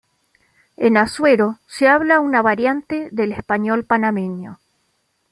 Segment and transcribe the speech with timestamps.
[0.77, 4.57] En Azuero se habla una variante del español panameño.